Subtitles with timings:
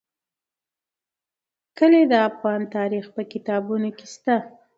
[1.77, 4.35] کلي د افغان تاریخ په کتابونو کې شته.